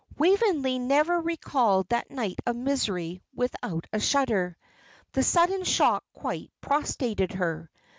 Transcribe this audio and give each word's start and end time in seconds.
Waveney 0.17 0.79
never 0.79 1.19
recalled 1.21 1.89
that 1.89 2.09
night 2.09 2.39
of 2.47 2.55
misery 2.55 3.21
without 3.35 3.85
a 3.93 3.99
shudder. 3.99 4.57
The 5.11 5.21
sudden 5.21 5.63
shock 5.63 6.03
quite 6.11 6.49
prostrated 6.59 7.33
her. 7.33 7.69